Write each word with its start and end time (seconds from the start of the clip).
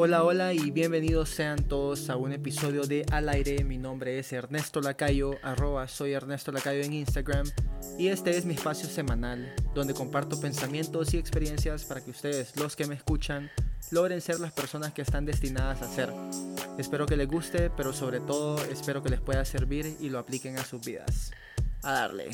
Hola, 0.00 0.22
hola 0.22 0.52
y 0.52 0.70
bienvenidos 0.70 1.28
sean 1.28 1.64
todos 1.66 2.08
a 2.08 2.14
un 2.14 2.32
episodio 2.32 2.82
de 2.82 3.04
Al 3.10 3.28
aire. 3.28 3.64
Mi 3.64 3.78
nombre 3.78 4.20
es 4.20 4.32
Ernesto 4.32 4.80
Lacayo, 4.80 5.32
arroba 5.42 5.88
soy 5.88 6.12
Ernesto 6.12 6.52
Lacayo 6.52 6.82
en 6.82 6.92
Instagram 6.92 7.48
y 7.98 8.06
este 8.06 8.36
es 8.38 8.44
mi 8.44 8.54
espacio 8.54 8.88
semanal 8.88 9.52
donde 9.74 9.94
comparto 9.94 10.40
pensamientos 10.40 11.14
y 11.14 11.18
experiencias 11.18 11.82
para 11.82 12.00
que 12.00 12.12
ustedes, 12.12 12.54
los 12.54 12.76
que 12.76 12.86
me 12.86 12.94
escuchan, 12.94 13.50
logren 13.90 14.20
ser 14.20 14.38
las 14.38 14.52
personas 14.52 14.92
que 14.92 15.02
están 15.02 15.24
destinadas 15.24 15.82
a 15.82 15.88
ser. 15.92 16.12
Espero 16.78 17.04
que 17.04 17.16
les 17.16 17.26
guste, 17.26 17.68
pero 17.68 17.92
sobre 17.92 18.20
todo 18.20 18.56
espero 18.66 19.02
que 19.02 19.08
les 19.08 19.20
pueda 19.20 19.44
servir 19.44 19.96
y 19.98 20.10
lo 20.10 20.20
apliquen 20.20 20.58
a 20.58 20.64
sus 20.64 20.80
vidas. 20.80 21.32
A 21.82 21.90
darle. 21.90 22.30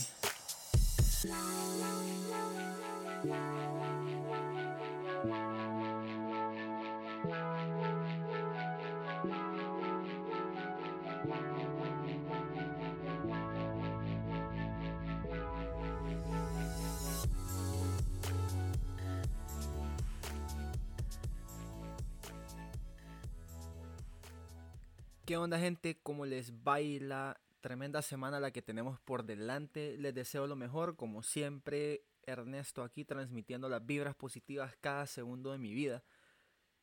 ¿Qué 25.25 25.39
onda 25.39 25.59
gente? 25.59 25.99
¿Cómo 26.03 26.27
les 26.27 26.63
baila? 26.65 27.41
Tremenda 27.63 28.03
semana 28.03 28.41
la 28.41 28.51
que 28.51 28.61
tenemos 28.61 29.01
por 29.01 29.25
delante. 29.25 29.97
Les 29.97 30.15
deseo 30.15 30.47
lo 30.47 30.55
mejor, 30.55 30.97
como 30.97 31.23
siempre. 31.23 32.05
Ernesto 32.27 32.83
aquí 32.83 33.07
transmitiendo 33.07 33.71
las 33.71 33.87
vibras 33.87 34.15
positivas 34.15 34.77
cada 34.83 35.07
segundo 35.07 35.51
de 35.51 35.57
mi 35.57 35.73
vida. 35.73 36.05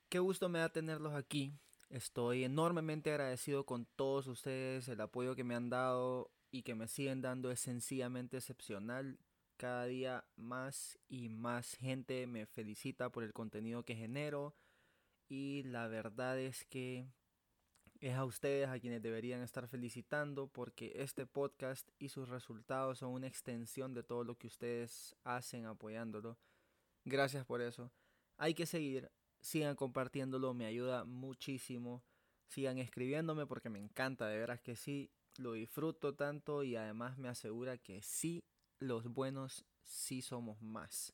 Qué 0.10 0.18
gusto 0.18 0.50
me 0.50 0.58
da 0.58 0.70
tenerlos 0.70 1.14
aquí. 1.14 1.54
Estoy 1.92 2.44
enormemente 2.44 3.12
agradecido 3.12 3.64
con 3.68 3.86
todos 3.86 4.26
ustedes. 4.26 4.88
El 4.88 5.02
apoyo 5.02 5.36
que 5.36 5.44
me 5.44 5.54
han 5.54 5.70
dado 5.70 6.32
y 6.50 6.64
que 6.64 6.74
me 6.74 6.88
siguen 6.88 7.22
dando 7.22 7.52
es 7.52 7.60
sencillamente 7.60 8.38
excepcional. 8.38 9.20
Cada 9.58 9.86
día 9.86 10.26
más 10.36 10.98
y 11.08 11.30
más 11.30 11.76
gente 11.76 12.26
me 12.26 12.48
felicita 12.48 13.12
por 13.12 13.24
el 13.24 13.34
contenido 13.34 13.84
que 13.84 13.96
genero. 13.96 14.56
Y 15.30 15.62
la 15.62 15.88
verdad 15.88 16.40
es 16.40 16.66
que 16.66 17.06
es 18.02 18.16
a 18.16 18.26
ustedes 18.26 18.68
a 18.68 18.80
quienes 18.80 19.02
deberían 19.02 19.42
estar 19.42 19.68
felicitando 19.68 20.48
porque 20.48 20.92
este 20.96 21.28
podcast 21.28 21.88
y 22.00 22.10
sus 22.10 22.30
resultados 22.30 22.98
son 22.98 23.12
una 23.12 23.28
extensión 23.28 23.94
de 23.94 24.02
todo 24.02 24.24
lo 24.24 24.36
que 24.36 24.48
ustedes 24.48 25.16
hacen 25.24 25.68
apoyándolo. 25.68 26.40
Gracias 27.06 27.46
por 27.46 27.62
eso. 27.62 27.92
Hay 28.38 28.56
que 28.56 28.66
seguir, 28.66 29.12
sigan 29.40 29.76
compartiéndolo, 29.76 30.56
me 30.56 30.66
ayuda 30.66 31.06
muchísimo. 31.06 32.04
Sigan 32.48 32.80
escribiéndome 32.80 33.46
porque 33.46 33.70
me 33.70 33.80
encanta, 33.80 34.28
de 34.28 34.38
veras 34.40 34.60
que 34.62 34.76
sí, 34.76 35.12
lo 35.38 35.54
disfruto 35.54 36.16
tanto 36.16 36.64
y 36.64 36.76
además 36.76 37.18
me 37.18 37.30
asegura 37.30 37.78
que 37.78 38.02
sí, 38.02 38.44
los 38.80 39.08
buenos 39.08 39.64
sí 39.84 40.22
somos 40.22 40.62
más. 40.62 41.14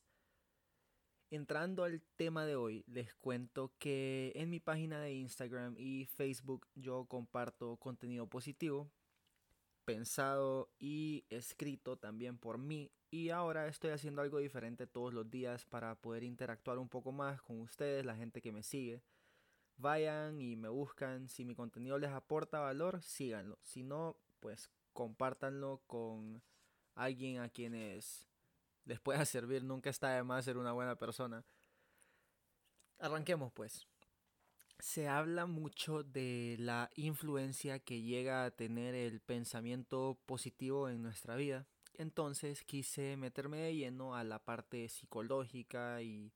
Entrando 1.30 1.84
al 1.84 2.00
tema 2.16 2.46
de 2.46 2.56
hoy, 2.56 2.84
les 2.86 3.14
cuento 3.14 3.74
que 3.78 4.32
en 4.34 4.48
mi 4.48 4.60
página 4.60 5.02
de 5.02 5.12
Instagram 5.12 5.74
y 5.76 6.06
Facebook 6.06 6.66
yo 6.74 7.04
comparto 7.04 7.76
contenido 7.76 8.26
positivo, 8.26 8.90
pensado 9.84 10.70
y 10.78 11.26
escrito 11.28 11.98
también 11.98 12.38
por 12.38 12.56
mí. 12.56 12.90
Y 13.10 13.28
ahora 13.28 13.68
estoy 13.68 13.90
haciendo 13.90 14.22
algo 14.22 14.38
diferente 14.38 14.86
todos 14.86 15.12
los 15.12 15.28
días 15.28 15.66
para 15.66 15.94
poder 15.96 16.22
interactuar 16.22 16.78
un 16.78 16.88
poco 16.88 17.12
más 17.12 17.42
con 17.42 17.60
ustedes, 17.60 18.06
la 18.06 18.16
gente 18.16 18.40
que 18.40 18.52
me 18.52 18.62
sigue. 18.62 19.02
Vayan 19.76 20.40
y 20.40 20.56
me 20.56 20.70
buscan. 20.70 21.28
Si 21.28 21.44
mi 21.44 21.54
contenido 21.54 21.98
les 21.98 22.10
aporta 22.10 22.60
valor, 22.60 23.02
síganlo. 23.02 23.58
Si 23.62 23.82
no, 23.82 24.16
pues 24.40 24.70
compártanlo 24.94 25.82
con 25.86 26.42
alguien 26.94 27.40
a 27.40 27.50
quienes 27.50 28.26
les 28.88 28.98
pueda 28.98 29.24
servir. 29.24 29.62
Nunca 29.62 29.90
está 29.90 30.10
de 30.10 30.24
más 30.24 30.44
ser 30.44 30.56
una 30.56 30.72
buena 30.72 30.96
persona. 30.96 31.44
Arranquemos 32.98 33.52
pues. 33.52 33.86
Se 34.80 35.08
habla 35.08 35.46
mucho 35.46 36.02
de 36.04 36.56
la 36.58 36.90
influencia 36.94 37.80
que 37.80 38.00
llega 38.00 38.44
a 38.44 38.50
tener 38.50 38.94
el 38.94 39.20
pensamiento 39.20 40.18
positivo 40.24 40.88
en 40.88 41.02
nuestra 41.02 41.36
vida. 41.36 41.66
Entonces 41.94 42.62
quise 42.62 43.16
meterme 43.16 43.58
de 43.58 43.74
lleno 43.74 44.14
a 44.14 44.22
la 44.22 44.38
parte 44.38 44.88
psicológica 44.88 46.00
y 46.00 46.32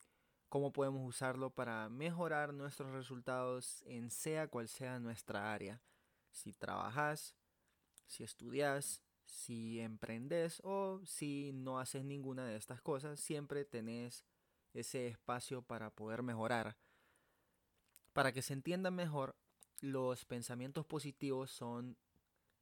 cómo 0.48 0.72
podemos 0.72 1.08
usarlo 1.08 1.50
para 1.50 1.88
mejorar 1.88 2.52
nuestros 2.52 2.90
resultados 2.90 3.82
en 3.86 4.10
sea 4.10 4.48
cual 4.48 4.66
sea 4.68 4.98
nuestra 4.98 5.52
área. 5.52 5.80
Si 6.32 6.52
trabajas, 6.52 7.36
si 8.06 8.24
estudias, 8.24 9.02
si 9.24 9.80
emprendes 9.80 10.60
o 10.64 11.00
si 11.04 11.52
no 11.52 11.78
haces 11.78 12.04
ninguna 12.04 12.46
de 12.46 12.56
estas 12.56 12.80
cosas, 12.80 13.20
siempre 13.20 13.64
tenés 13.64 14.24
ese 14.74 15.08
espacio 15.08 15.62
para 15.62 15.90
poder 15.90 16.22
mejorar. 16.22 16.76
Para 18.12 18.32
que 18.32 18.42
se 18.42 18.52
entienda 18.52 18.90
mejor, 18.90 19.36
los 19.80 20.24
pensamientos 20.24 20.86
positivos 20.86 21.50
son, 21.50 21.96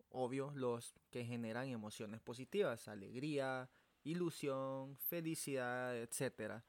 obvio, 0.08 0.52
los 0.54 0.94
que 1.10 1.24
generan 1.24 1.68
emociones 1.68 2.20
positivas, 2.20 2.88
alegría, 2.88 3.70
ilusión, 4.04 4.96
felicidad, 4.96 5.96
etc. 5.96 6.62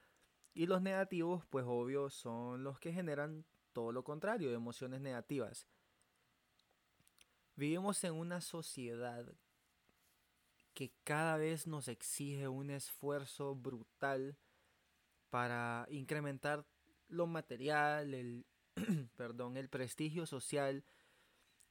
Y 0.53 0.65
los 0.65 0.81
negativos, 0.81 1.45
pues 1.45 1.65
obvio, 1.67 2.09
son 2.09 2.63
los 2.63 2.79
que 2.79 2.91
generan 2.91 3.45
todo 3.71 3.91
lo 3.91 4.03
contrario, 4.03 4.51
emociones 4.51 5.01
negativas. 5.01 5.67
Vivimos 7.55 8.03
en 8.03 8.13
una 8.13 8.41
sociedad 8.41 9.25
que 10.81 10.91
cada 11.03 11.37
vez 11.37 11.67
nos 11.67 11.87
exige 11.87 12.47
un 12.47 12.71
esfuerzo 12.71 13.53
brutal 13.53 14.35
para 15.29 15.85
incrementar 15.91 16.65
lo 17.07 17.27
material, 17.27 18.15
el, 18.15 18.47
perdón, 19.15 19.57
el 19.57 19.69
prestigio 19.69 20.25
social 20.25 20.83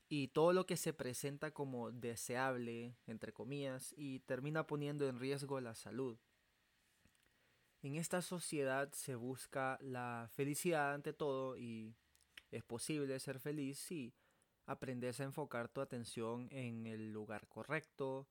y 0.08 0.28
todo 0.28 0.52
lo 0.52 0.64
que 0.64 0.76
se 0.76 0.92
presenta 0.92 1.50
como 1.50 1.90
deseable, 1.90 2.94
entre 3.08 3.32
comillas, 3.32 3.92
y 3.96 4.20
termina 4.20 4.64
poniendo 4.68 5.08
en 5.08 5.18
riesgo 5.18 5.60
la 5.60 5.74
salud. 5.74 6.16
En 7.82 7.96
esta 7.96 8.22
sociedad 8.22 8.92
se 8.92 9.16
busca 9.16 9.76
la 9.80 10.28
felicidad 10.30 10.94
ante 10.94 11.12
todo 11.12 11.56
y 11.56 11.96
es 12.52 12.62
posible 12.62 13.18
ser 13.18 13.40
feliz 13.40 13.76
si 13.80 14.14
aprendes 14.66 15.18
a 15.18 15.24
enfocar 15.24 15.68
tu 15.68 15.80
atención 15.80 16.46
en 16.52 16.86
el 16.86 17.10
lugar 17.10 17.48
correcto, 17.48 18.28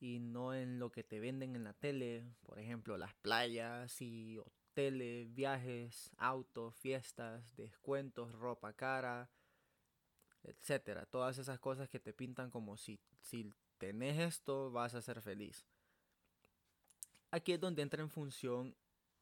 y 0.00 0.20
no 0.20 0.54
en 0.54 0.78
lo 0.78 0.90
que 0.90 1.02
te 1.02 1.20
venden 1.20 1.56
en 1.56 1.64
la 1.64 1.72
tele, 1.72 2.24
por 2.42 2.58
ejemplo, 2.58 2.96
las 2.96 3.14
playas 3.14 4.00
y 4.00 4.38
hoteles, 4.38 5.34
viajes, 5.34 6.10
autos, 6.16 6.76
fiestas, 6.76 7.56
descuentos, 7.56 8.32
ropa 8.32 8.72
cara, 8.72 9.30
etcétera. 10.42 11.06
Todas 11.06 11.38
esas 11.38 11.58
cosas 11.58 11.88
que 11.88 11.98
te 11.98 12.12
pintan 12.12 12.50
como 12.50 12.76
si, 12.76 13.00
si 13.20 13.52
tenés 13.78 14.18
esto 14.18 14.70
vas 14.70 14.94
a 14.94 15.02
ser 15.02 15.20
feliz. 15.20 15.66
Aquí 17.30 17.52
es 17.52 17.60
donde 17.60 17.82
entra 17.82 18.02
en 18.02 18.10
función 18.10 18.76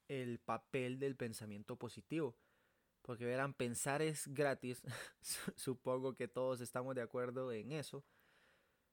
el 0.08 0.38
papel 0.38 0.98
del 0.98 1.16
pensamiento 1.16 1.76
positivo. 1.76 2.36
Porque 3.02 3.24
verán, 3.24 3.54
pensar 3.54 4.02
es 4.02 4.26
gratis. 4.28 4.82
Supongo 5.56 6.14
que 6.14 6.28
todos 6.28 6.60
estamos 6.60 6.94
de 6.94 7.02
acuerdo 7.02 7.52
en 7.52 7.72
eso 7.72 8.04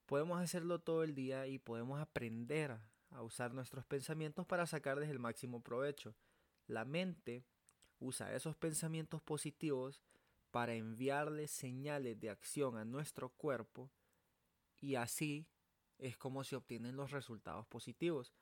podemos 0.06 0.40
hacerlo 0.40 0.80
todo 0.80 1.03
el 1.03 1.16
día 1.16 1.47
y 1.47 1.59
podemos 1.59 2.00
aprender 2.00 2.78
a 3.12 3.22
usar 3.22 3.54
nuestros 3.54 3.86
pensamientos 3.86 4.45
para 4.45 4.66
sacarles 4.66 5.10
el 5.10 5.19
máximo 5.19 5.62
provecho. 5.62 6.16
La 6.68 6.86
mente 6.86 7.45
usa 8.00 8.33
esos 8.33 8.56
pensamientos 8.56 9.22
positivos 9.22 10.01
para 10.51 10.74
enviarle 10.75 11.48
señales 11.48 12.19
de 12.19 12.30
acción 12.30 12.78
a 12.78 12.86
nuestro 12.86 13.30
cuerpo 13.30 13.89
y 14.80 14.95
así 14.95 15.48
es 15.98 16.18
como 16.18 16.44
se 16.44 16.56
obtienen 16.56 16.95
los 16.95 17.12
resultados 17.12 17.66
positivos. 17.68 18.33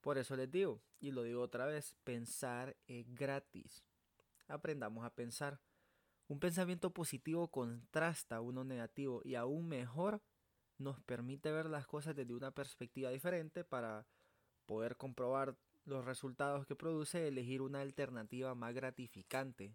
Por 0.00 0.18
eso 0.18 0.36
les 0.36 0.50
digo, 0.50 0.80
y 1.00 1.10
lo 1.10 1.24
digo 1.24 1.42
otra 1.42 1.66
vez, 1.66 1.96
pensar 2.04 2.76
es 2.86 3.12
gratis. 3.14 3.82
Aprendamos 4.46 5.04
a 5.04 5.10
pensar. 5.10 5.58
Un 6.28 6.40
pensamiento 6.40 6.92
positivo 6.92 7.48
contrasta 7.48 8.40
uno 8.40 8.64
negativo 8.64 9.20
y 9.24 9.36
aún 9.36 9.68
mejor 9.68 10.20
nos 10.78 11.00
permite 11.00 11.52
ver 11.52 11.66
las 11.66 11.86
cosas 11.86 12.16
desde 12.16 12.34
una 12.34 12.50
perspectiva 12.50 13.10
diferente 13.10 13.62
para 13.64 14.06
poder 14.66 14.96
comprobar 14.96 15.56
los 15.84 16.04
resultados 16.04 16.66
que 16.66 16.74
produce 16.74 17.28
elegir 17.28 17.62
una 17.62 17.80
alternativa 17.80 18.54
más 18.56 18.74
gratificante. 18.74 19.72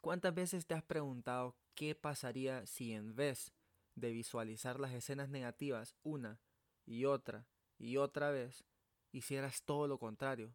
¿Cuántas 0.00 0.34
veces 0.34 0.66
te 0.66 0.74
has 0.74 0.82
preguntado 0.82 1.56
qué 1.74 1.94
pasaría 1.94 2.64
si 2.66 2.92
en 2.92 3.14
vez 3.14 3.52
de 3.94 4.12
visualizar 4.12 4.80
las 4.80 4.94
escenas 4.94 5.28
negativas 5.28 5.94
una 6.02 6.40
y 6.86 7.04
otra 7.04 7.46
y 7.78 7.98
otra 7.98 8.30
vez, 8.30 8.64
hicieras 9.12 9.62
todo 9.62 9.86
lo 9.88 9.98
contrario? 9.98 10.54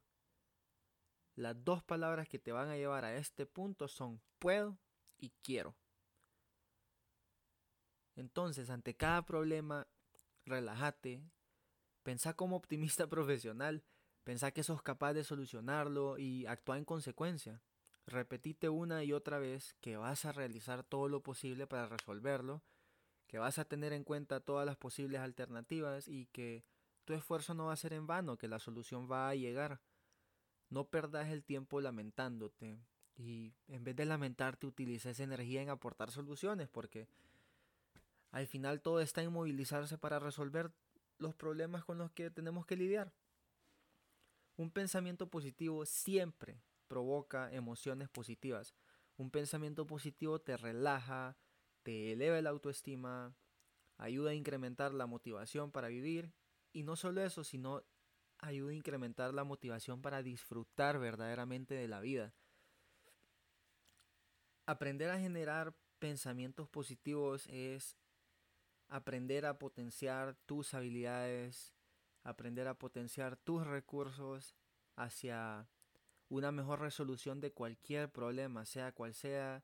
Las 1.36 1.64
dos 1.64 1.84
palabras 1.84 2.28
que 2.28 2.40
te 2.40 2.52
van 2.52 2.70
a 2.70 2.78
llevar 2.78 3.06
a 3.06 3.16
este 3.16 3.46
punto 3.46 3.88
son 3.88 4.22
puedo 4.40 4.78
y 5.18 5.32
quiero. 5.42 5.76
Entonces, 8.16 8.70
ante 8.70 8.96
cada 8.96 9.26
problema, 9.26 9.88
relájate, 10.46 11.24
pensá 12.04 12.34
como 12.34 12.56
optimista 12.56 13.08
profesional, 13.10 13.84
pensá 14.24 14.52
que 14.52 14.64
sos 14.64 14.82
capaz 14.82 15.14
de 15.14 15.24
solucionarlo 15.24 16.18
y 16.18 16.46
actúa 16.46 16.78
en 16.78 16.86
consecuencia. 16.86 17.62
Repetite 18.06 18.70
una 18.70 19.04
y 19.04 19.14
otra 19.14 19.40
vez 19.40 19.76
que 19.80 19.96
vas 19.96 20.26
a 20.26 20.32
realizar 20.32 20.84
todo 20.84 21.08
lo 21.08 21.22
posible 21.22 21.68
para 21.68 21.88
resolverlo, 21.88 22.64
que 23.28 23.38
vas 23.38 23.60
a 23.60 23.66
tener 23.66 23.94
en 23.94 24.04
cuenta 24.04 24.42
todas 24.42 24.66
las 24.66 24.76
posibles 24.76 25.22
alternativas 25.22 26.08
y 26.08 26.26
que 26.28 26.66
tu 27.06 27.14
esfuerzo 27.14 27.54
no 27.54 27.68
va 27.68 27.74
a 27.74 27.78
ser 27.78 27.94
en 27.94 28.08
vano, 28.08 28.38
que 28.38 28.48
la 28.48 28.60
solución 28.60 29.10
va 29.10 29.30
a 29.30 29.36
llegar. 29.36 29.80
No 30.72 30.86
perdas 30.86 31.30
el 31.30 31.44
tiempo 31.44 31.82
lamentándote 31.82 32.80
y 33.18 33.54
en 33.68 33.84
vez 33.84 33.96
de 33.96 34.06
lamentarte 34.06 34.66
utiliza 34.66 35.12
esa 35.12 35.24
energía 35.24 35.62
en 35.62 35.70
aportar 35.70 36.10
soluciones 36.12 36.70
porque 36.70 37.08
al 38.32 38.48
final 38.48 38.82
todo 38.82 39.02
está 39.02 39.22
en 39.22 39.34
movilizarse 39.34 39.98
para 39.98 40.18
resolver 40.18 40.72
los 41.18 41.36
problemas 41.36 41.84
con 41.84 41.98
los 41.98 42.10
que 42.12 42.32
tenemos 42.32 42.66
que 42.66 42.78
lidiar. 42.78 43.14
Un 44.56 44.72
pensamiento 44.72 45.30
positivo 45.30 45.86
siempre 45.86 46.62
provoca 46.88 47.52
emociones 47.52 48.10
positivas. 48.10 48.74
Un 49.18 49.30
pensamiento 49.30 49.86
positivo 49.86 50.40
te 50.40 50.56
relaja, 50.56 51.38
te 51.84 52.14
eleva 52.14 52.42
la 52.42 52.50
autoestima, 52.50 53.36
ayuda 53.98 54.32
a 54.32 54.36
incrementar 54.36 54.94
la 54.94 55.06
motivación 55.06 55.72
para 55.72 55.90
vivir 55.90 56.32
y 56.72 56.84
no 56.84 56.96
solo 56.96 57.22
eso, 57.22 57.44
sino 57.44 57.84
ayuda 58.42 58.72
a 58.72 58.76
incrementar 58.76 59.34
la 59.34 59.44
motivación 59.44 60.02
para 60.02 60.24
disfrutar 60.24 61.00
verdaderamente 61.00 61.76
de 61.76 61.88
la 61.88 62.02
vida. 62.02 62.34
Aprender 64.66 65.10
a 65.10 65.20
generar 65.20 65.74
pensamientos 66.00 66.68
positivos 66.68 67.48
es 67.48 67.98
aprender 68.90 69.46
a 69.46 69.58
potenciar 69.58 70.36
tus 70.46 70.74
habilidades, 70.74 71.74
aprender 72.24 72.68
a 72.68 72.74
potenciar 72.74 73.38
tus 73.38 73.66
recursos 73.66 74.56
hacia 74.96 75.68
una 76.30 76.52
mejor 76.52 76.82
resolución 76.82 77.40
de 77.42 77.52
cualquier 77.52 78.12
problema, 78.12 78.66
sea 78.66 78.92
cual 78.92 79.14
sea. 79.14 79.64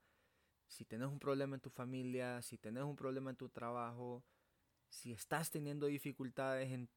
Si 0.68 0.84
tenés 0.84 1.08
un 1.08 1.20
problema 1.20 1.56
en 1.56 1.62
tu 1.62 1.70
familia, 1.70 2.42
si 2.42 2.58
tenés 2.58 2.84
un 2.84 2.98
problema 2.98 3.30
en 3.30 3.38
tu 3.38 3.48
trabajo, 3.48 4.26
si 4.90 5.14
estás 5.14 5.50
teniendo 5.50 5.86
dificultades 5.88 6.72
en 6.72 6.90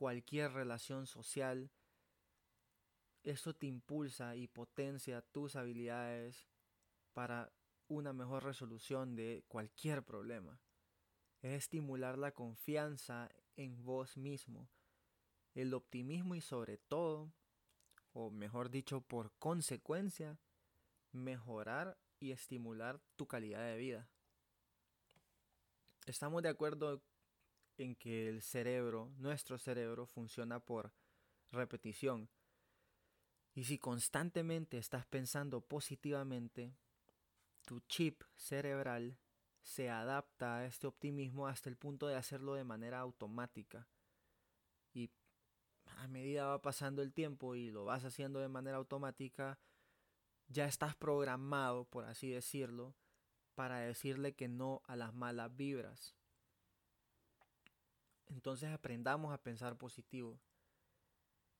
cualquier 0.00 0.54
relación 0.54 1.06
social, 1.06 1.70
eso 3.22 3.54
te 3.54 3.66
impulsa 3.66 4.34
y 4.34 4.48
potencia 4.48 5.20
tus 5.20 5.56
habilidades 5.56 6.48
para 7.12 7.52
una 7.86 8.14
mejor 8.14 8.44
resolución 8.44 9.14
de 9.14 9.44
cualquier 9.46 10.02
problema 10.02 10.58
es 11.42 11.52
estimular 11.52 12.16
la 12.16 12.32
confianza 12.32 13.30
en 13.56 13.84
vos 13.84 14.16
mismo, 14.16 14.70
el 15.54 15.74
optimismo 15.74 16.34
y 16.34 16.40
sobre 16.40 16.78
todo, 16.78 17.34
o 18.14 18.30
mejor 18.30 18.70
dicho, 18.70 19.02
por 19.02 19.32
consecuencia, 19.38 20.38
mejorar 21.12 21.98
y 22.18 22.32
estimular 22.32 23.02
tu 23.16 23.26
calidad 23.26 23.66
de 23.66 23.76
vida. 23.76 24.08
Estamos 26.06 26.42
de 26.42 26.48
acuerdo 26.48 27.02
en 27.78 27.94
que 27.96 28.28
el 28.28 28.42
cerebro, 28.42 29.12
nuestro 29.16 29.58
cerebro, 29.58 30.06
funciona 30.06 30.60
por 30.60 30.92
repetición. 31.50 32.28
Y 33.54 33.64
si 33.64 33.78
constantemente 33.78 34.78
estás 34.78 35.06
pensando 35.06 35.60
positivamente, 35.60 36.74
tu 37.64 37.80
chip 37.80 38.22
cerebral 38.36 39.18
se 39.62 39.90
adapta 39.90 40.58
a 40.58 40.66
este 40.66 40.86
optimismo 40.86 41.46
hasta 41.46 41.68
el 41.68 41.76
punto 41.76 42.06
de 42.06 42.16
hacerlo 42.16 42.54
de 42.54 42.64
manera 42.64 43.00
automática. 43.00 43.86
Y 44.92 45.10
a 45.98 46.08
medida 46.08 46.46
va 46.46 46.62
pasando 46.62 47.02
el 47.02 47.12
tiempo 47.12 47.54
y 47.54 47.70
lo 47.70 47.84
vas 47.84 48.04
haciendo 48.04 48.40
de 48.40 48.48
manera 48.48 48.76
automática, 48.76 49.58
ya 50.48 50.66
estás 50.66 50.96
programado, 50.96 51.84
por 51.84 52.04
así 52.04 52.30
decirlo, 52.30 52.94
para 53.54 53.80
decirle 53.80 54.34
que 54.34 54.48
no 54.48 54.82
a 54.86 54.96
las 54.96 55.14
malas 55.14 55.54
vibras. 55.54 56.16
Entonces 58.30 58.70
aprendamos 58.70 59.32
a 59.32 59.42
pensar 59.42 59.76
positivo. 59.76 60.40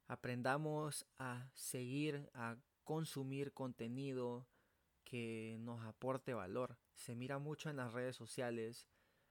Aprendamos 0.07 1.07
a 1.19 1.51
seguir, 1.55 2.31
a 2.35 2.57
consumir 2.85 3.53
contenido 3.53 4.47
que 5.05 5.57
nos 5.61 5.85
aporte 5.85 6.35
valor 6.35 6.79
se 7.01 7.17
mira 7.17 7.39
mucho 7.39 7.71
en 7.71 7.77
las 7.77 7.93
redes 7.93 8.17
sociales. 8.17 8.87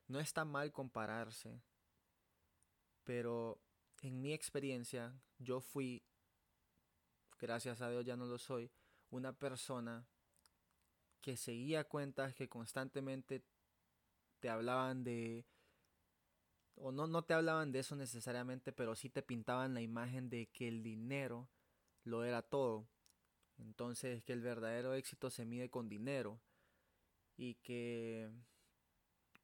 No 0.08 0.20
está 0.20 0.44
mal 0.44 0.72
compararse, 0.72 1.62
pero 3.04 3.62
en 4.02 4.22
mi 4.22 4.34
experiencia 4.34 5.14
yo 5.38 5.62
fui, 5.62 6.04
gracias 7.38 7.82
a 7.82 7.90
Dios 7.90 8.06
ya 8.06 8.18
no 8.18 8.26
lo 8.26 8.40
soy, 8.40 8.72
una 9.12 9.34
persona 9.34 10.08
que 11.22 11.38
seguía 11.38 11.84
cuentas 11.84 12.34
que 12.34 12.50
constantemente 12.50 13.44
te 14.40 14.50
hablaban 14.50 15.04
de 15.04 15.46
o 16.80 16.92
no, 16.92 17.08
no 17.08 17.24
te 17.24 17.34
hablaban 17.34 17.72
de 17.72 17.80
eso 17.80 17.96
necesariamente, 17.96 18.72
pero 18.72 18.96
sí 18.96 19.10
te 19.10 19.22
pintaban 19.22 19.74
la 19.74 19.82
imagen 19.82 20.30
de 20.30 20.48
que 20.48 20.68
el 20.68 20.82
dinero 20.82 21.50
lo 22.04 22.24
era 22.24 22.42
todo. 22.42 22.88
Entonces 23.58 24.24
que 24.24 24.34
el 24.34 24.42
verdadero 24.42 24.94
éxito 24.94 25.30
se 25.30 25.46
mide 25.46 25.70
con 25.70 25.90
dinero 25.90 26.40
y 27.36 27.56
que 27.56 28.30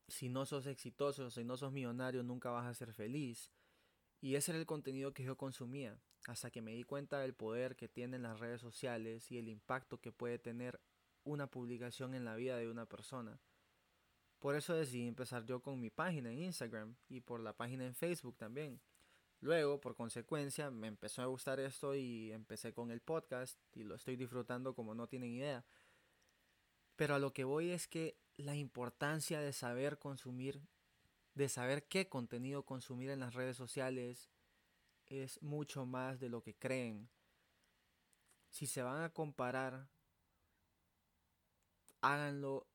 si 0.08 0.30
no 0.30 0.46
sos 0.46 0.68
exitoso, 0.68 1.30
si 1.30 1.44
no 1.44 1.58
sos 1.58 1.72
millonario, 1.72 2.24
nunca 2.24 2.52
vas 2.52 2.66
a 2.66 2.74
ser 2.74 2.94
feliz. 2.94 3.52
Y 4.22 4.36
ese 4.36 4.52
era 4.52 4.60
el 4.60 4.66
contenido 4.66 5.14
que 5.14 5.24
yo 5.24 5.38
consumía, 5.38 6.00
hasta 6.28 6.50
que 6.52 6.62
me 6.62 6.72
di 6.72 6.84
cuenta 6.84 7.20
del 7.20 7.34
poder 7.34 7.76
que 7.76 7.90
tienen 7.90 8.24
las 8.24 8.40
redes 8.40 8.62
sociales 8.62 9.32
y 9.32 9.38
el 9.38 9.50
impacto 9.50 10.00
que 10.00 10.12
puede 10.12 10.40
tener 10.40 10.80
una 11.24 11.48
publicación 11.48 12.14
en 12.14 12.24
la 12.24 12.36
vida 12.36 12.58
de 12.58 12.70
una 12.70 12.86
persona. 12.86 13.40
Por 14.46 14.56
eso 14.56 14.76
decidí 14.76 15.08
empezar 15.08 15.44
yo 15.44 15.60
con 15.60 15.80
mi 15.80 15.90
página 15.90 16.32
en 16.32 16.38
Instagram 16.38 16.96
y 17.10 17.20
por 17.22 17.40
la 17.40 17.54
página 17.54 17.84
en 17.84 17.96
Facebook 17.96 18.38
también. 18.38 18.80
Luego, 19.40 19.82
por 19.82 19.96
consecuencia, 19.96 20.70
me 20.70 20.86
empezó 20.86 21.24
a 21.24 21.26
gustar 21.26 21.60
esto 21.60 21.96
y 21.96 22.32
empecé 22.32 22.72
con 22.72 22.92
el 22.92 23.02
podcast 23.02 23.60
y 23.74 23.82
lo 23.82 23.96
estoy 23.96 24.16
disfrutando 24.16 24.76
como 24.76 24.94
no 24.94 25.08
tienen 25.08 25.32
idea. 25.32 25.66
Pero 26.96 27.16
a 27.16 27.20
lo 27.20 27.34
que 27.34 27.44
voy 27.44 27.72
es 27.72 27.88
que 27.88 28.20
la 28.38 28.56
importancia 28.56 29.40
de 29.40 29.52
saber 29.52 29.98
consumir, 29.98 30.62
de 31.34 31.50
saber 31.50 31.88
qué 31.88 32.08
contenido 32.08 32.62
consumir 32.68 33.10
en 33.10 33.22
las 33.22 33.34
redes 33.34 33.58
sociales 33.58 34.30
es 35.08 35.42
mucho 35.42 35.88
más 35.88 36.20
de 36.20 36.30
lo 36.30 36.44
que 36.44 36.54
creen. 36.54 37.10
Si 38.52 38.68
se 38.68 38.84
van 38.84 39.02
a 39.02 39.10
comparar, 39.10 39.88
háganlo 42.02 42.68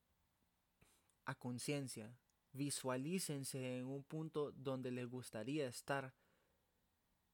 conciencia. 1.35 2.17
Visualícense 2.53 3.77
en 3.77 3.85
un 3.85 4.03
punto 4.03 4.51
donde 4.51 4.91
les 4.91 5.07
gustaría 5.07 5.67
estar, 5.67 6.13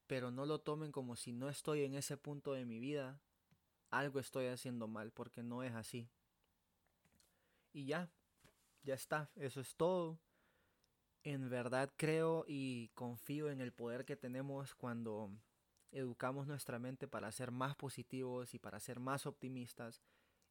pero 0.06 0.30
no 0.30 0.46
lo 0.46 0.60
tomen 0.60 0.92
como 0.92 1.16
si 1.16 1.32
no 1.32 1.48
estoy 1.48 1.84
en 1.84 1.94
ese 1.94 2.16
punto 2.16 2.52
de 2.52 2.64
mi 2.64 2.78
vida, 2.78 3.20
algo 3.90 4.20
estoy 4.20 4.46
haciendo 4.46 4.86
mal, 4.86 5.10
porque 5.12 5.42
no 5.42 5.62
es 5.62 5.74
así. 5.74 6.08
Y 7.72 7.86
ya, 7.86 8.10
ya 8.82 8.94
está, 8.94 9.30
eso 9.36 9.60
es 9.60 9.74
todo. 9.76 10.18
En 11.24 11.50
verdad 11.50 11.92
creo 11.96 12.44
y 12.46 12.88
confío 12.94 13.50
en 13.50 13.60
el 13.60 13.72
poder 13.72 14.04
que 14.04 14.16
tenemos 14.16 14.74
cuando 14.74 15.30
educamos 15.90 16.46
nuestra 16.46 16.78
mente 16.78 17.08
para 17.08 17.32
ser 17.32 17.50
más 17.50 17.74
positivos 17.76 18.54
y 18.54 18.58
para 18.58 18.80
ser 18.80 19.00
más 19.00 19.26
optimistas. 19.26 20.02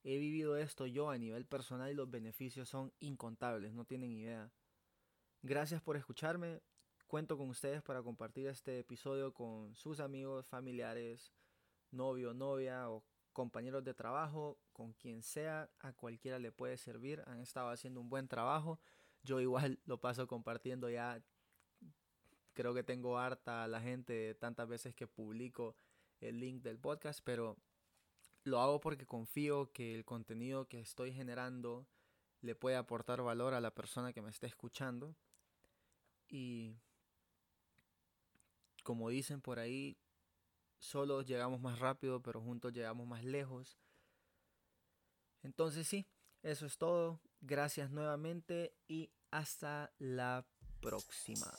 He 0.10 0.20
vivido 0.20 0.56
esto 0.56 0.86
yo 0.86 1.10
a 1.10 1.18
nivel 1.18 1.46
personal 1.46 1.92
y 1.92 1.94
los 1.94 2.10
beneficios 2.10 2.70
son 2.70 2.94
incontables, 3.02 3.74
no 3.74 3.84
tienen 3.84 4.14
idea. 4.14 4.50
Gracias 5.42 5.82
por 5.82 5.98
escucharme. 5.98 6.62
Cuento 7.08 7.38
con 7.38 7.50
ustedes 7.50 7.82
para 7.82 8.02
compartir 8.02 8.48
este 8.48 8.80
episodio 8.80 9.34
con 9.34 9.76
sus 9.76 10.00
amigos, 10.00 10.48
familiares, 10.48 11.34
novio, 11.92 12.34
novia 12.34 12.90
o 12.90 13.04
compañeros 13.34 13.84
de 13.84 13.94
trabajo, 13.94 14.58
con 14.72 14.94
quien 14.94 15.24
sea, 15.24 15.70
a 15.80 15.92
cualquiera 15.92 16.40
le 16.40 16.54
puede 16.54 16.78
servir. 16.78 17.22
Han 17.28 17.42
estado 17.42 17.70
haciendo 17.70 18.00
un 18.00 18.08
buen 18.08 18.30
trabajo. 18.30 18.80
Yo 19.24 19.42
igual 19.42 19.78
lo 19.86 20.00
paso 20.00 20.26
compartiendo 20.26 20.90
ya. 20.90 21.22
Creo 22.54 22.74
que 22.74 22.84
tengo 22.84 23.20
harta 23.20 23.66
a 23.66 23.68
la 23.68 23.82
gente 23.82 24.36
tantas 24.36 24.70
veces 24.70 24.96
que 24.96 25.06
publico 25.06 25.76
el 26.22 26.40
link 26.40 26.64
del 26.64 26.80
podcast, 26.80 27.20
pero 27.26 27.58
lo 28.48 28.62
hago 28.62 28.80
porque 28.80 29.06
confío 29.06 29.74
que 29.74 29.94
el 29.94 30.06
contenido 30.06 30.70
que 30.70 30.80
estoy 30.80 31.12
generando 31.12 31.86
le 32.40 32.56
puede 32.56 32.78
aportar 32.78 33.22
valor 33.22 33.54
a 33.54 33.60
la 33.60 33.72
persona 33.76 34.14
que 34.14 34.22
me 34.22 34.30
está 34.30 34.48
escuchando. 34.48 35.18
Y 36.30 36.78
como 38.84 39.10
dicen 39.10 39.42
por 39.42 39.60
ahí, 39.60 39.98
solo 40.80 41.24
llegamos 41.24 41.60
más 41.60 41.80
rápido, 41.80 42.22
pero 42.22 42.40
juntos 42.40 42.72
llegamos 42.72 43.06
más 43.06 43.26
lejos. 43.26 43.78
Entonces 45.44 45.86
sí, 45.86 46.08
eso 46.42 46.68
es 46.68 46.78
todo. 46.78 47.20
Gracias 47.42 47.92
nuevamente 47.92 48.74
y 48.88 49.12
hasta 49.30 49.92
la 50.00 50.48
próxima. 50.80 51.52